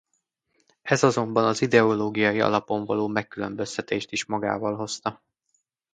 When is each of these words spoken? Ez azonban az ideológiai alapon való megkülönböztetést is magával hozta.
Ez 0.81 1.03
azonban 1.03 1.43
az 1.45 1.61
ideológiai 1.61 2.39
alapon 2.39 2.85
való 2.85 3.07
megkülönböztetést 3.07 4.11
is 4.11 4.25
magával 4.25 4.75
hozta. 4.75 5.21